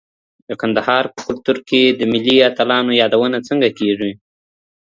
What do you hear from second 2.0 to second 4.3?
ملي اتلانو یادونه څنګه کېږي؟